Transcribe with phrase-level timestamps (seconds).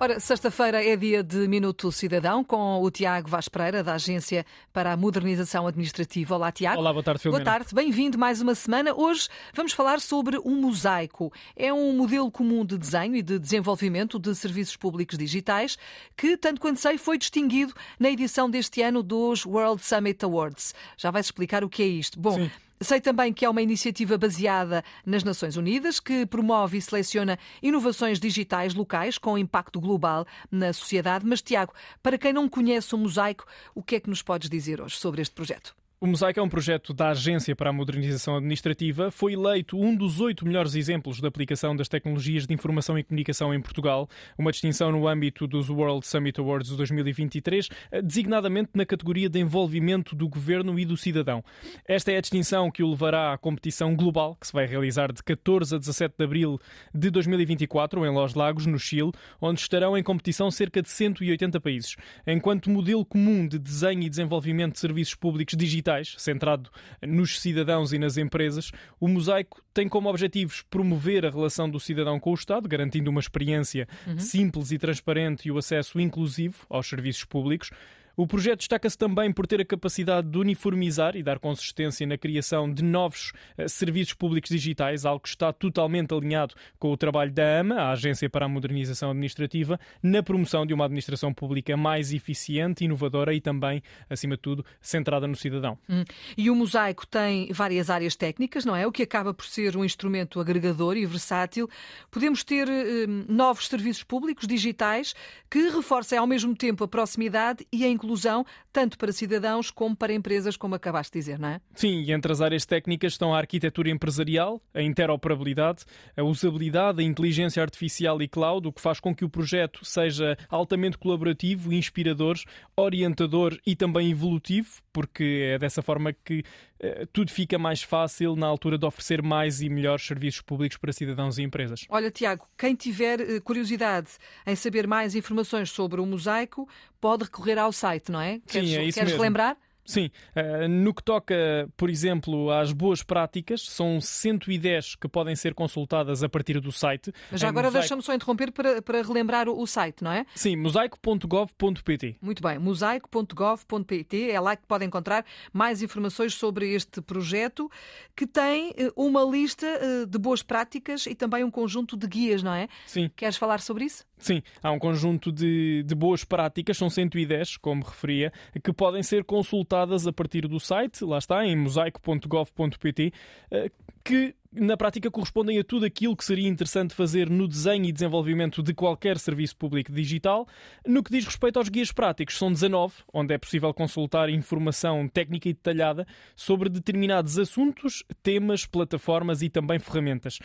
[0.00, 4.92] Ora, sexta-feira é dia de Minuto Cidadão com o Tiago Vaz Pereira, da Agência para
[4.92, 6.36] a Modernização Administrativa.
[6.36, 6.78] Olá, Tiago.
[6.78, 7.44] Olá, boa tarde, Filomena.
[7.44, 8.94] Boa tarde, bem-vindo mais uma semana.
[8.94, 11.32] Hoje vamos falar sobre um mosaico.
[11.56, 15.76] É um modelo comum de desenho e de desenvolvimento de serviços públicos digitais
[16.16, 20.76] que, tanto quanto sei, foi distinguido na edição deste ano dos World Summit Awards.
[20.96, 22.20] Já vais explicar o que é isto.
[22.20, 22.50] Bom, Sim.
[22.80, 28.20] Sei também que é uma iniciativa baseada nas Nações Unidas que promove e seleciona inovações
[28.20, 31.26] digitais locais com impacto global na sociedade.
[31.26, 34.80] Mas, Tiago, para quem não conhece o Mosaico, o que é que nos podes dizer
[34.80, 35.74] hoje sobre este projeto?
[36.00, 39.10] O Mosaico é um projeto da Agência para a Modernização Administrativa.
[39.10, 43.52] Foi eleito um dos oito melhores exemplos da aplicação das tecnologias de informação e comunicação
[43.52, 47.68] em Portugal, uma distinção no âmbito dos World Summit Awards 2023,
[48.04, 51.42] designadamente na categoria de envolvimento do governo e do cidadão.
[51.84, 55.20] Esta é a distinção que o levará à competição global, que se vai realizar de
[55.20, 56.60] 14 a 17 de abril
[56.94, 61.96] de 2024 em Los Lagos, no Chile, onde estarão em competição cerca de 180 países.
[62.24, 66.70] Enquanto modelo comum de desenho e desenvolvimento de serviços públicos digitais, digitais, centrado
[67.02, 72.20] nos cidadãos e nas empresas, o Mosaico tem como objetivos promover a relação do cidadão
[72.20, 74.18] com o Estado, garantindo uma experiência uhum.
[74.18, 77.70] simples e transparente e o acesso inclusivo aos serviços públicos.
[78.18, 82.68] O projeto destaca-se também por ter a capacidade de uniformizar e dar consistência na criação
[82.68, 87.60] de novos uh, serviços públicos digitais, algo que está totalmente alinhado com o trabalho da
[87.60, 92.84] AMA, a Agência para a Modernização Administrativa, na promoção de uma administração pública mais eficiente,
[92.84, 93.80] inovadora e também,
[94.10, 95.78] acima de tudo, centrada no cidadão.
[95.88, 96.02] Hum.
[96.36, 98.84] E o Mosaico tem várias áreas técnicas, não é?
[98.84, 101.70] O que acaba por ser um instrumento agregador e versátil.
[102.10, 105.14] Podemos ter uh, novos serviços públicos digitais
[105.48, 109.94] que reforcem ao mesmo tempo a proximidade e a inclusão inclusão, tanto para cidadãos como
[109.94, 111.60] para empresas, como acabaste de dizer, não é?
[111.74, 115.84] Sim, e entre as áreas técnicas estão a arquitetura empresarial, a interoperabilidade,
[116.16, 120.36] a usabilidade, a inteligência artificial e cloud, o que faz com que o projeto seja
[120.48, 122.36] altamente colaborativo, inspirador,
[122.74, 126.42] orientador e também evolutivo, porque é dessa forma que
[126.80, 130.92] eh, tudo fica mais fácil na altura de oferecer mais e melhores serviços públicos para
[130.92, 131.84] cidadãos e empresas.
[131.88, 134.08] Olha, Tiago, quem tiver eh, curiosidade
[134.46, 136.68] em saber mais informações sobre o mosaico,
[137.00, 138.34] pode recorrer ao site, não é?
[138.34, 139.22] Sim, queres, é isso queres mesmo.
[139.22, 139.56] lembrar?
[139.88, 141.34] Sim, uh, no que toca,
[141.74, 147.10] por exemplo, às boas práticas, são 110 que podem ser consultadas a partir do site.
[147.32, 147.80] Mas já agora mosaico...
[147.80, 150.26] deixa-me só interromper para, para relembrar o, o, site, não é?
[150.34, 152.18] Sim, mosaico.gov.pt.
[152.20, 157.70] Muito bem, mosaico.gov.pt é lá que pode encontrar mais informações sobre este projeto
[158.14, 162.42] que tem uh, uma lista uh, de boas práticas e também um conjunto de guias,
[162.42, 162.68] não é?
[162.86, 163.10] Sim.
[163.16, 164.04] Queres falar sobre isso?
[164.18, 169.24] Sim, há um conjunto de, de boas práticas, são 110, como referia, que podem ser
[169.24, 173.12] consultadas a partir do site, lá está, em mosaico.gov.pt,
[173.50, 173.70] eh,
[174.04, 178.62] que na prática correspondem a tudo aquilo que seria interessante fazer no desenho e desenvolvimento
[178.62, 180.46] de qualquer serviço público digital.
[180.86, 185.48] No que diz respeito aos guias práticos, são 19, onde é possível consultar informação técnica
[185.48, 190.38] e detalhada sobre determinados assuntos, temas, plataformas e também ferramentas.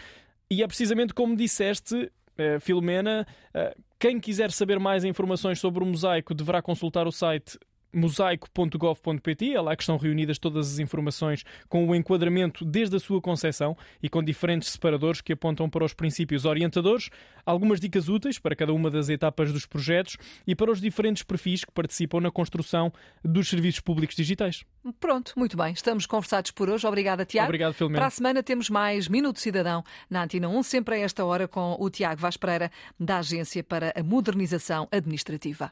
[0.49, 3.25] E é precisamente como disseste, uh, Filomena.
[3.53, 7.57] Uh, quem quiser saber mais informações sobre o mosaico deverá consultar o site
[7.93, 13.21] mosaico.gov.pt, é lá que estão reunidas todas as informações com o enquadramento desde a sua
[13.21, 17.09] concepção e com diferentes separadores que apontam para os princípios orientadores,
[17.45, 21.63] algumas dicas úteis para cada uma das etapas dos projetos e para os diferentes perfis
[21.63, 22.91] que participam na construção
[23.23, 24.65] dos serviços públicos digitais.
[24.99, 25.73] Pronto, muito bem.
[25.73, 26.85] Estamos conversados por hoje.
[26.85, 27.47] Obrigada, Tiago.
[27.47, 27.99] Obrigado, Filomena.
[27.99, 31.75] Para a semana temos mais Minuto Cidadão na Antina 1, sempre a esta hora com
[31.79, 35.71] o Tiago Vaz Pereira, da Agência para a Modernização Administrativa.